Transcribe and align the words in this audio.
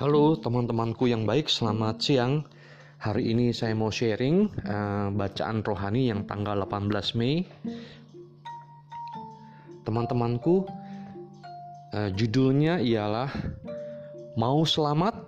Halo 0.00 0.32
teman-temanku 0.32 1.12
yang 1.12 1.28
baik, 1.28 1.52
selamat 1.52 2.00
siang. 2.00 2.48
Hari 3.04 3.36
ini 3.36 3.52
saya 3.52 3.76
mau 3.76 3.92
sharing 3.92 4.48
uh, 4.64 5.12
bacaan 5.12 5.60
rohani 5.60 6.08
yang 6.08 6.24
tanggal 6.24 6.56
18 6.56 7.20
Mei. 7.20 7.44
Teman-temanku, 9.84 10.64
uh, 11.92 12.08
judulnya 12.16 12.80
ialah 12.80 13.28
Mau 14.40 14.64
selamat, 14.64 15.20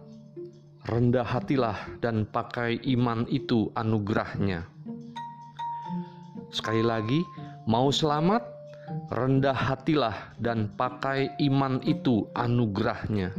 rendah 0.89 1.29
hatilah 1.29 2.01
dan 2.01 2.25
pakai 2.25 2.81
iman 2.97 3.29
itu 3.29 3.69
anugerahnya. 3.77 4.65
Sekali 6.49 6.81
lagi, 6.81 7.21
mau 7.69 7.93
selamat, 7.93 8.41
rendah 9.13 9.53
hatilah 9.53 10.33
dan 10.41 10.73
pakai 10.81 11.29
iman 11.45 11.77
itu 11.85 12.25
anugerahnya. 12.33 13.37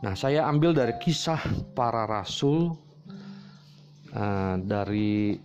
Nah, 0.00 0.16
saya 0.16 0.48
ambil 0.48 0.72
dari 0.72 0.96
kisah 0.96 1.44
para 1.76 2.08
rasul 2.08 2.72
uh, 4.16 4.56
dari 4.56 5.36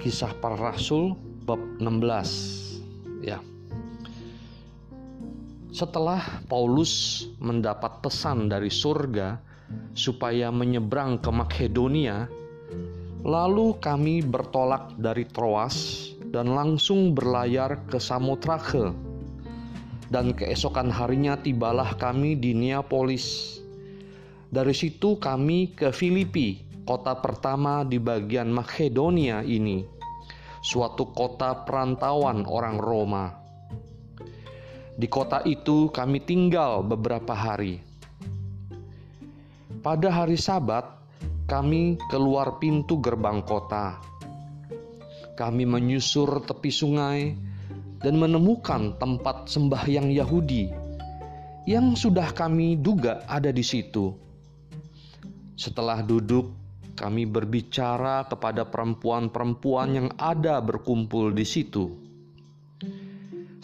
kisah 0.00 0.32
para 0.40 0.56
rasul 0.56 1.12
bab 1.44 1.60
16 1.76 3.20
ya. 3.20 3.36
Setelah 5.76 6.40
Paulus 6.48 7.28
mendapat 7.36 8.00
pesan 8.00 8.48
dari 8.48 8.72
surga 8.72 9.36
supaya 9.92 10.48
menyeberang 10.48 11.20
ke 11.20 11.28
Makedonia, 11.28 12.32
lalu 13.28 13.76
kami 13.76 14.24
bertolak 14.24 14.96
dari 14.96 15.28
Troas 15.28 16.08
dan 16.32 16.48
langsung 16.48 17.12
berlayar 17.12 17.84
ke 17.92 18.00
Samotrake 18.00 19.05
dan 20.10 20.34
keesokan 20.34 20.90
harinya 20.90 21.34
tibalah 21.38 21.94
kami 21.98 22.38
di 22.38 22.54
Neapolis. 22.54 23.58
Dari 24.46 24.72
situ 24.72 25.18
kami 25.18 25.74
ke 25.74 25.90
Filipi, 25.90 26.62
kota 26.86 27.18
pertama 27.18 27.82
di 27.82 27.98
bagian 27.98 28.46
Makedonia 28.54 29.42
ini, 29.42 29.82
suatu 30.62 31.10
kota 31.10 31.66
perantauan 31.66 32.46
orang 32.46 32.78
Roma. 32.78 33.24
Di 34.96 35.10
kota 35.10 35.44
itu 35.44 35.92
kami 35.92 36.24
tinggal 36.24 36.80
beberapa 36.86 37.36
hari. 37.36 37.82
Pada 39.84 40.08
hari 40.08 40.40
Sabat, 40.40 40.88
kami 41.46 42.00
keluar 42.08 42.56
pintu 42.58 42.98
gerbang 43.02 43.44
kota. 43.44 44.00
Kami 45.36 45.68
menyusur 45.68 46.40
tepi 46.48 46.72
sungai 46.72 47.36
dan 48.00 48.20
menemukan 48.20 48.96
tempat 49.00 49.48
sembahyang 49.48 50.12
Yahudi 50.12 50.86
yang 51.66 51.98
sudah 51.98 52.30
kami 52.30 52.78
duga 52.78 53.26
ada 53.26 53.50
di 53.50 53.66
situ. 53.66 54.14
Setelah 55.58 55.98
duduk, 56.04 56.54
kami 56.94 57.26
berbicara 57.26 58.22
kepada 58.30 58.62
perempuan-perempuan 58.70 59.88
yang 59.90 60.08
ada 60.14 60.62
berkumpul 60.62 61.34
di 61.34 61.42
situ. 61.42 61.90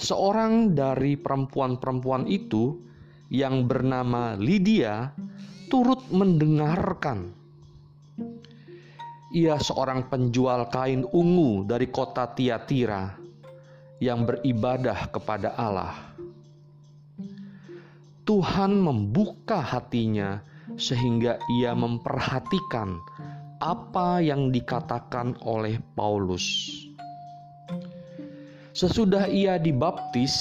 Seorang 0.02 0.74
dari 0.74 1.14
perempuan-perempuan 1.14 2.26
itu 2.26 2.82
yang 3.30 3.70
bernama 3.70 4.34
Lydia 4.34 5.14
turut 5.70 6.02
mendengarkan. 6.10 7.30
Ia 9.32 9.56
seorang 9.62 10.10
penjual 10.10 10.68
kain 10.68 11.06
ungu 11.08 11.64
dari 11.64 11.88
kota 11.88 12.28
Tiatira 12.34 13.21
yang 14.02 14.26
beribadah 14.26 15.06
kepada 15.14 15.54
Allah. 15.54 15.94
Tuhan 18.26 18.82
membuka 18.82 19.62
hatinya 19.62 20.42
sehingga 20.74 21.38
ia 21.62 21.70
memperhatikan 21.78 22.98
apa 23.62 24.18
yang 24.18 24.50
dikatakan 24.50 25.38
oleh 25.46 25.78
Paulus. 25.94 26.66
Sesudah 28.74 29.30
ia 29.30 29.62
dibaptis 29.62 30.34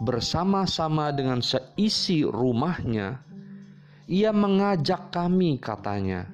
bersama-sama 0.00 1.12
dengan 1.12 1.44
seisi 1.44 2.24
rumahnya, 2.24 3.20
ia 4.08 4.32
mengajak 4.32 5.12
kami, 5.12 5.60
katanya, 5.60 6.30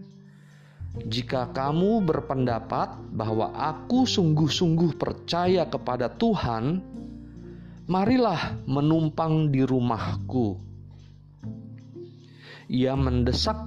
jika 0.96 1.52
kamu 1.52 2.02
berpendapat 2.02 2.96
bahwa 3.12 3.52
aku 3.54 4.08
sungguh-sungguh 4.08 4.96
percaya 4.96 5.68
kepada 5.68 6.10
Tuhan, 6.10 6.82
marilah 7.86 8.58
menumpang 8.66 9.52
di 9.52 9.62
rumahku. 9.62 10.58
Ia 12.68 12.92
mendesak 12.92 13.64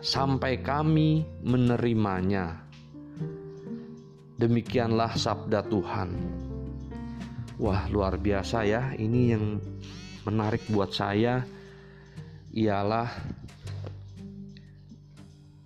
sampai 0.00 0.64
kami 0.64 1.28
menerimanya. 1.44 2.64
Demikianlah 4.40 5.12
sabda 5.12 5.60
Tuhan. 5.68 6.16
Wah, 7.60 7.84
luar 7.92 8.16
biasa 8.16 8.64
ya. 8.64 8.96
Ini 8.96 9.20
yang 9.36 9.60
menarik 10.24 10.64
buat 10.72 10.96
saya 10.96 11.44
ialah 12.56 13.12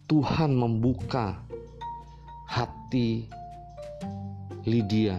Tuhan 0.04 0.52
membuka 0.52 1.40
hati 2.44 3.24
Lydia 4.68 5.16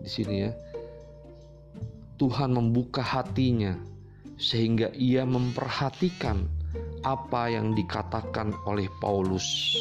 di 0.00 0.08
sini 0.08 0.36
ya. 0.48 0.52
Tuhan 2.16 2.56
membuka 2.56 3.04
hatinya 3.04 3.76
sehingga 4.40 4.88
ia 4.96 5.28
memperhatikan 5.28 6.48
apa 7.04 7.52
yang 7.52 7.76
dikatakan 7.76 8.56
oleh 8.64 8.88
Paulus. 8.96 9.76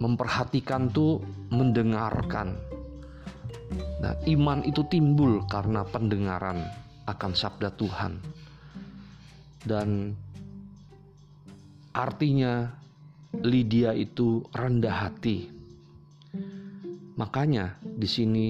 Memperhatikan 0.00 0.88
tuh 0.88 1.20
mendengarkan. 1.52 2.56
Nah, 4.00 4.14
iman 4.24 4.64
itu 4.64 4.80
timbul 4.88 5.44
karena 5.48 5.84
pendengaran 5.84 6.64
akan 7.04 7.32
sabda 7.36 7.68
Tuhan. 7.76 8.16
Dan 9.66 10.16
Artinya 11.96 12.76
Lydia 13.40 13.96
itu 13.96 14.44
rendah 14.52 15.08
hati. 15.08 15.48
Makanya 17.16 17.80
di 17.80 18.04
sini 18.04 18.46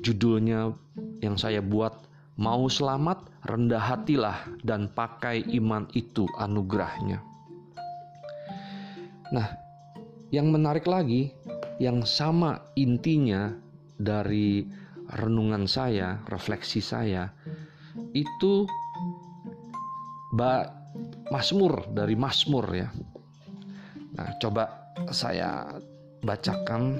judulnya 0.00 0.72
yang 1.20 1.36
saya 1.36 1.60
buat 1.60 2.08
mau 2.40 2.64
selamat 2.64 3.44
rendah 3.44 3.84
hatilah 3.84 4.38
dan 4.64 4.88
pakai 4.88 5.44
iman 5.60 5.84
itu 5.92 6.24
anugerahnya. 6.40 7.20
Nah, 9.28 9.48
yang 10.32 10.48
menarik 10.48 10.88
lagi 10.88 11.36
yang 11.76 12.08
sama 12.08 12.64
intinya 12.72 13.52
dari 14.00 14.64
renungan 15.12 15.68
saya, 15.68 16.24
refleksi 16.32 16.80
saya 16.80 17.28
itu 18.16 18.64
Mazmur 21.28 21.92
dari 21.92 22.16
Mazmur 22.16 22.66
ya. 22.72 22.88
Nah, 24.16 24.28
coba 24.40 24.64
saya 25.12 25.76
bacakan. 26.24 26.96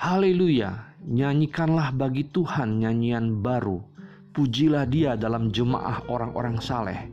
Haleluya, 0.00 0.96
nyanyikanlah 1.04 1.92
bagi 1.92 2.24
Tuhan 2.32 2.80
nyanyian 2.80 3.44
baru. 3.44 3.84
Pujilah 4.32 4.88
dia 4.88 5.20
dalam 5.20 5.52
jemaah 5.52 6.08
orang-orang 6.08 6.56
saleh. 6.64 7.12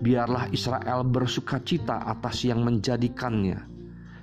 Biarlah 0.00 0.46
Israel 0.54 1.02
bersuka 1.02 1.58
cita 1.66 2.06
atas 2.06 2.46
yang 2.46 2.62
menjadikannya. 2.62 3.58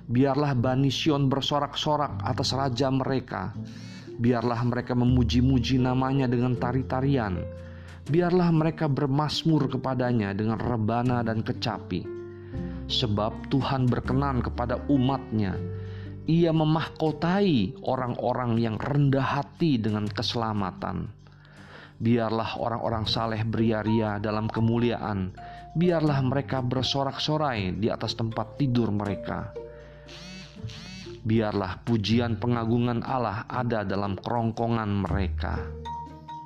Biarlah 0.08 0.56
Bani 0.56 0.88
Sion 0.88 1.28
bersorak-sorak 1.28 2.24
atas 2.24 2.56
raja 2.56 2.88
mereka. 2.88 3.52
Biarlah 4.16 4.64
mereka 4.64 4.96
memuji-muji 4.96 5.76
namanya 5.76 6.24
dengan 6.24 6.56
tari-tarian 6.56 7.67
biarlah 8.08 8.48
mereka 8.48 8.88
bermasmur 8.88 9.68
kepadanya 9.68 10.32
dengan 10.32 10.56
rebana 10.56 11.20
dan 11.20 11.44
kecapi. 11.44 12.04
Sebab 12.88 13.52
Tuhan 13.52 13.84
berkenan 13.84 14.40
kepada 14.40 14.80
umatnya. 14.88 15.52
Ia 16.28 16.52
memahkotai 16.52 17.84
orang-orang 17.84 18.60
yang 18.60 18.76
rendah 18.76 19.24
hati 19.24 19.80
dengan 19.80 20.08
keselamatan. 20.08 21.08
Biarlah 22.00 22.60
orang-orang 22.60 23.04
saleh 23.08 23.44
beria-ria 23.44 24.20
dalam 24.20 24.48
kemuliaan. 24.48 25.32
Biarlah 25.72 26.20
mereka 26.24 26.60
bersorak-sorai 26.64 27.76
di 27.76 27.88
atas 27.88 28.16
tempat 28.16 28.60
tidur 28.60 28.92
mereka. 28.92 29.52
Biarlah 31.24 31.80
pujian 31.84 32.40
pengagungan 32.40 33.04
Allah 33.04 33.44
ada 33.48 33.84
dalam 33.84 34.16
kerongkongan 34.16 34.90
mereka. 35.04 35.60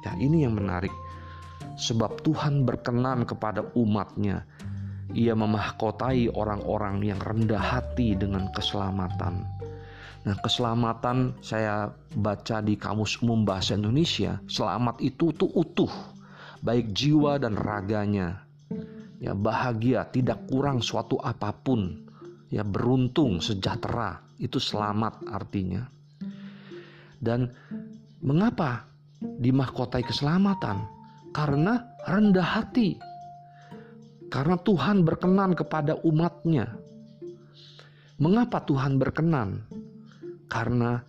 Ya, 0.03 0.19
ini 0.19 0.43
yang 0.43 0.59
menarik 0.59 0.91
sebab 1.77 2.21
Tuhan 2.25 2.65
berkenan 2.69 3.25
kepada 3.25 3.65
umatnya. 3.77 4.45
Ia 5.13 5.37
memahkotai 5.37 6.33
orang-orang 6.33 7.05
yang 7.05 7.21
rendah 7.21 7.61
hati 7.61 8.17
dengan 8.17 8.49
keselamatan. 8.57 9.45
Nah, 10.23 10.37
keselamatan 10.39 11.37
saya 11.43 11.91
baca 12.15 12.63
di 12.63 12.79
Kamus 12.79 13.19
Umum 13.21 13.43
Bahasa 13.43 13.75
Indonesia, 13.75 14.39
selamat 14.47 15.03
itu 15.03 15.35
tuh 15.35 15.51
utuh, 15.51 15.91
baik 16.63 16.95
jiwa 16.95 17.43
dan 17.43 17.59
raganya. 17.59 18.47
Ya, 19.19 19.35
bahagia, 19.35 20.07
tidak 20.09 20.47
kurang 20.47 20.81
suatu 20.81 21.19
apa 21.19 21.51
pun. 21.51 22.07
Ya, 22.49 22.63
beruntung, 22.63 23.43
sejahtera, 23.43 24.23
itu 24.39 24.63
selamat 24.63 25.27
artinya. 25.27 25.91
Dan 27.23 27.51
mengapa 28.23 28.87
dimahkotai 29.21 30.03
keselamatan? 30.07 31.02
Karena 31.33 31.81
rendah 32.05 32.49
hati. 32.61 33.01
Karena 34.29 34.57
Tuhan 34.61 35.05
berkenan 35.05 35.53
kepada 35.53 35.97
umatnya. 36.05 36.77
Mengapa 38.21 38.63
Tuhan 38.65 38.97
berkenan? 38.97 39.67
karena 40.53 41.01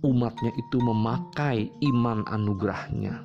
umatnya 0.00 0.48
itu 0.56 0.80
memakai 0.80 1.68
iman 1.92 2.24
anugerahnya. 2.24 3.20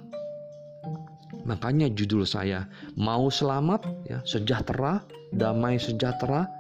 Makanya 1.48 1.88
judul 1.88 2.28
saya 2.28 2.68
mau 3.00 3.32
selamat 3.32 3.88
ya, 4.04 4.20
sejahtera, 4.28 5.00
damai 5.32 5.80
sejahtera 5.80 6.52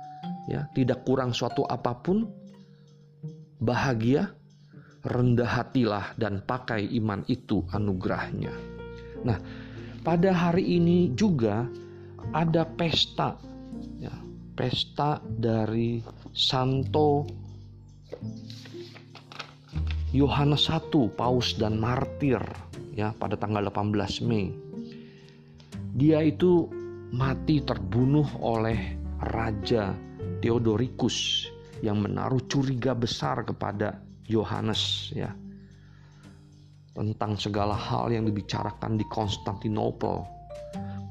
ya, 0.47 0.71
tidak 0.71 1.03
kurang 1.03 1.35
suatu 1.35 1.67
apa 1.67 1.99
pun, 1.99 2.31
bahagia, 3.59 4.31
rendah 5.03 5.47
hatilah 5.47 6.15
dan 6.15 6.39
pakai 6.43 6.87
iman 6.99 7.27
itu 7.27 7.63
anugerahnya. 7.75 8.51
Nah, 9.23 9.39
pada 10.03 10.35
hari 10.35 10.77
ini 10.77 11.15
juga 11.15 11.63
ada 12.35 12.67
pesta 12.67 13.39
ya, 13.97 14.11
pesta 14.53 15.23
dari 15.23 16.03
Santo 16.35 17.23
Yohanes 20.13 20.69
1 20.69 20.91
paus 21.17 21.55
dan 21.57 21.79
martir 21.79 22.43
ya 22.93 23.15
pada 23.17 23.33
tanggal 23.39 23.65
18 23.71 24.27
Mei. 24.27 24.53
Dia 25.97 26.21
itu 26.21 26.69
mati 27.15 27.63
terbunuh 27.63 28.27
oleh 28.43 28.99
raja 29.33 29.95
Theodoricus 30.43 31.47
yang 31.79 32.03
menaruh 32.03 32.43
curiga 32.51 32.91
besar 32.91 33.47
kepada 33.47 34.03
Yohanes 34.27 35.11
ya 35.15 35.31
tentang 36.93 37.37
segala 37.37 37.73
hal 37.73 38.13
yang 38.13 38.29
dibicarakan 38.29 39.01
di 39.01 39.05
Konstantinopel. 39.09 40.21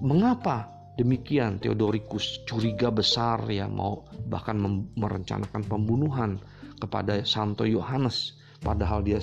Mengapa 0.02 0.70
demikian 0.98 1.58
Theodoricus 1.58 2.42
curiga 2.46 2.90
besar 2.90 3.42
ya 3.50 3.66
mau 3.66 4.06
bahkan 4.30 4.58
merencanakan 4.94 5.62
pembunuhan 5.66 6.38
kepada 6.78 7.22
Santo 7.22 7.66
Yohanes 7.66 8.38
padahal 8.62 9.02
dia 9.02 9.18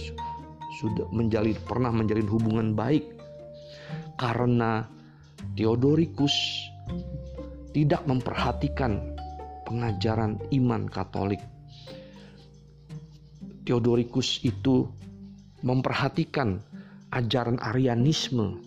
sudah 0.79 1.07
menjalin 1.11 1.55
pernah 1.67 1.91
menjalin 1.91 2.27
hubungan 2.27 2.75
baik 2.75 3.03
karena 4.19 4.87
Theodoricus 5.55 6.35
tidak 7.71 8.03
memperhatikan 8.07 9.15
pengajaran 9.67 10.41
iman 10.51 10.89
Katolik. 10.89 11.39
Theodoricus 13.63 14.41
itu 14.41 14.89
memperhatikan 15.65 16.61
ajaran 17.09 17.57
Arianisme, 17.59 18.61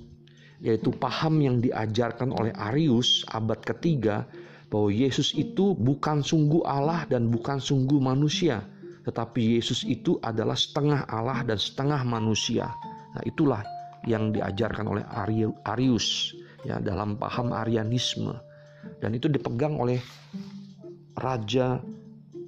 yaitu 0.61 0.91
paham 0.95 1.41
yang 1.41 1.57
diajarkan 1.63 2.31
oleh 2.35 2.53
Arius 2.55 3.27
abad 3.31 3.59
ketiga 3.63 4.27
bahwa 4.73 4.89
Yesus 4.89 5.37
itu 5.37 5.77
bukan 5.77 6.25
sungguh 6.25 6.65
Allah 6.65 7.05
dan 7.09 7.29
bukan 7.29 7.61
sungguh 7.61 8.01
manusia, 8.01 8.65
tetapi 9.05 9.61
Yesus 9.61 9.85
itu 9.85 10.17
adalah 10.25 10.57
setengah 10.57 11.05
Allah 11.07 11.45
dan 11.45 11.61
setengah 11.61 12.01
manusia. 12.09 12.73
Nah, 13.13 13.23
itulah 13.29 13.61
yang 14.09 14.33
diajarkan 14.33 14.89
oleh 14.89 15.05
Arius 15.69 16.33
ya 16.65 16.81
dalam 16.83 17.19
paham 17.19 17.53
Arianisme 17.53 18.35
dan 19.03 19.15
itu 19.15 19.31
dipegang 19.31 19.79
oleh 19.79 19.99
Raja 21.19 21.79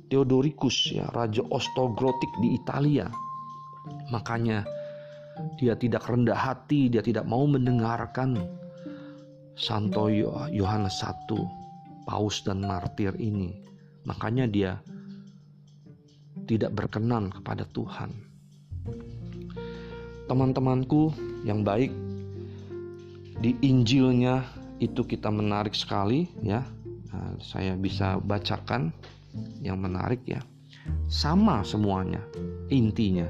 Theodoricus 0.09 0.95
ya, 0.95 1.11
Raja 1.11 1.43
Ostogrotik 1.51 2.31
di 2.39 2.55
Italia. 2.55 3.11
Makanya 4.09 4.65
dia 5.59 5.75
tidak 5.75 6.07
rendah 6.07 6.37
hati, 6.37 6.89
dia 6.93 7.03
tidak 7.03 7.27
mau 7.27 7.45
mendengarkan 7.45 8.39
Santo 9.55 10.11
Yohanes 10.51 11.03
I, 11.03 11.39
paus 12.07 12.43
dan 12.43 12.63
martir 12.63 13.15
ini. 13.19 13.55
Makanya 14.05 14.45
dia 14.47 14.73
tidak 16.45 16.77
berkenan 16.77 17.33
kepada 17.33 17.65
Tuhan. 17.73 18.13
Teman-temanku 20.29 21.13
yang 21.45 21.65
baik, 21.65 21.93
di 23.41 23.57
Injilnya 23.61 24.45
itu 24.81 25.05
kita 25.05 25.29
menarik 25.29 25.77
sekali 25.77 26.29
ya. 26.41 26.65
Nah, 27.13 27.37
saya 27.39 27.77
bisa 27.77 28.19
bacakan 28.19 28.91
yang 29.61 29.81
menarik 29.81 30.21
ya. 30.25 30.41
Sama 31.09 31.65
semuanya 31.65 32.21
intinya. 32.69 33.29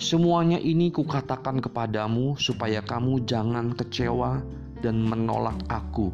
Semuanya 0.00 0.56
ini 0.56 0.88
kukatakan 0.88 1.60
kepadamu 1.60 2.40
supaya 2.40 2.80
kamu 2.80 3.28
jangan 3.28 3.76
kecewa 3.76 4.40
dan 4.80 5.04
menolak 5.04 5.60
aku. 5.68 6.08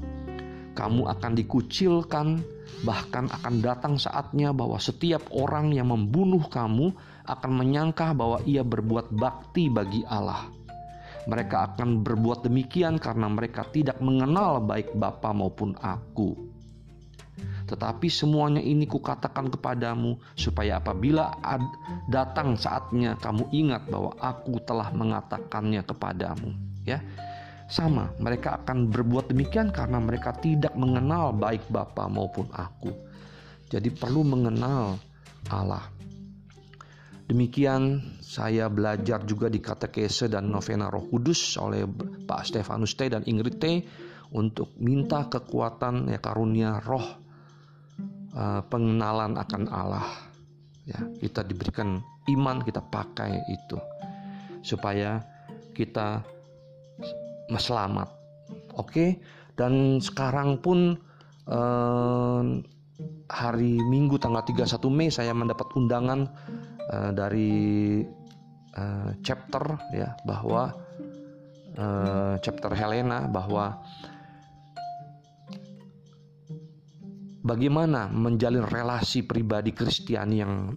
Kamu 0.74 1.06
akan 1.06 1.32
dikucilkan 1.38 2.42
Bahkan 2.84 3.32
akan 3.32 3.54
datang 3.64 3.94
saatnya 3.96 4.52
bahwa 4.52 4.76
setiap 4.76 5.24
orang 5.32 5.72
yang 5.72 5.88
membunuh 5.88 6.44
kamu 6.44 6.92
akan 7.24 7.52
menyangka 7.56 8.12
bahwa 8.12 8.42
ia 8.44 8.60
berbuat 8.60 9.16
bakti 9.16 9.72
bagi 9.72 10.04
Allah. 10.04 10.50
Mereka 11.26 11.72
akan 11.72 12.06
berbuat 12.06 12.46
demikian 12.46 13.00
karena 13.02 13.26
mereka 13.26 13.66
tidak 13.72 13.98
mengenal 13.98 14.62
baik 14.62 14.94
Bapa 14.94 15.34
maupun 15.34 15.74
aku. 15.80 16.36
Tetapi 17.66 18.06
semuanya 18.06 18.62
ini 18.62 18.86
kukatakan 18.86 19.50
kepadamu 19.50 20.16
supaya 20.38 20.78
apabila 20.78 21.34
datang 22.06 22.54
saatnya 22.54 23.18
kamu 23.18 23.50
ingat 23.50 23.90
bahwa 23.90 24.14
aku 24.22 24.62
telah 24.62 24.94
mengatakannya 24.94 25.82
kepadamu. 25.82 26.54
Ya, 26.86 27.02
sama, 27.66 28.14
mereka 28.22 28.62
akan 28.62 28.94
berbuat 28.94 29.34
demikian 29.34 29.74
karena 29.74 29.98
mereka 29.98 30.30
tidak 30.38 30.78
mengenal 30.78 31.34
baik 31.34 31.66
Bapa 31.66 32.06
maupun 32.06 32.46
aku. 32.54 32.94
Jadi 33.66 33.90
perlu 33.90 34.22
mengenal 34.22 34.94
Allah. 35.50 35.82
Demikian 37.26 37.98
saya 38.22 38.70
belajar 38.70 39.26
juga 39.26 39.50
di 39.50 39.58
katekese 39.58 40.30
dan 40.30 40.46
novena 40.46 40.86
Roh 40.86 41.10
Kudus 41.10 41.58
oleh 41.58 41.82
Pak 42.22 42.46
Stefanus 42.46 42.94
T 42.94 43.10
dan 43.10 43.26
Ingrid 43.26 43.58
T 43.58 43.82
untuk 44.30 44.70
minta 44.78 45.26
kekuatan 45.26 46.06
ya 46.06 46.22
karunia 46.22 46.78
roh 46.78 47.25
uh, 48.36 48.60
pengenalan 48.68 49.34
akan 49.40 49.62
Allah. 49.72 50.06
Ya, 50.86 51.02
kita 51.18 51.42
diberikan 51.42 51.98
iman 52.30 52.62
kita 52.62 52.78
pakai 52.78 53.42
itu 53.50 53.74
supaya 54.62 55.18
kita 55.74 56.22
selamat. 57.54 58.10
Oke, 58.78 59.18
dan 59.56 60.02
sekarang 60.02 60.60
pun 60.60 60.98
eh, 61.48 62.42
hari 63.26 63.72
Minggu 63.80 64.20
tanggal 64.20 64.44
31 64.44 64.68
Mei 64.92 65.08
saya 65.08 65.32
mendapat 65.32 65.70
undangan 65.78 66.28
eh, 66.92 67.10
dari 67.14 67.52
eh, 68.74 69.10
chapter 69.24 69.64
ya 69.94 70.12
bahwa 70.26 70.74
eh, 71.78 72.34
chapter 72.42 72.72
Helena 72.76 73.24
bahwa 73.30 73.80
bagaimana 77.46 78.10
menjalin 78.10 78.66
relasi 78.66 79.22
pribadi 79.22 79.70
Kristiani 79.70 80.42
yang 80.42 80.74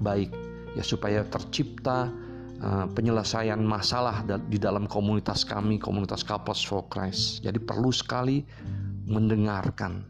baik 0.00 0.32
ya 0.72 0.80
supaya 0.80 1.28
tercipta 1.28 2.08
Eh, 2.58 2.86
penyelesaian 2.90 3.62
masalah 3.62 4.26
di 4.26 4.58
dalam 4.58 4.90
komunitas 4.90 5.46
kami, 5.46 5.78
komunitas 5.78 6.26
Couples 6.26 6.58
for 6.58 6.82
Christ. 6.90 7.38
Jadi 7.46 7.62
perlu 7.62 7.94
sekali 7.94 8.42
mendengarkan. 9.06 10.02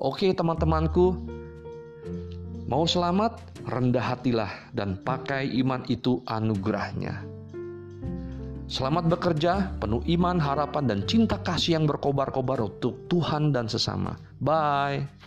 Oke 0.00 0.32
teman-temanku, 0.32 1.12
mau 2.64 2.88
selamat, 2.88 3.36
rendah 3.68 4.16
hatilah 4.16 4.48
dan 4.72 4.96
pakai 5.04 5.52
iman 5.60 5.84
itu 5.92 6.24
anugerahnya. 6.24 7.20
Selamat 8.72 9.04
bekerja, 9.04 9.76
penuh 9.76 10.00
iman, 10.16 10.40
harapan, 10.40 10.88
dan 10.88 11.04
cinta 11.04 11.36
kasih 11.36 11.76
yang 11.76 11.84
berkobar-kobar 11.84 12.72
untuk 12.72 13.04
Tuhan 13.04 13.52
dan 13.52 13.68
sesama. 13.68 14.16
Bye. 14.40 15.21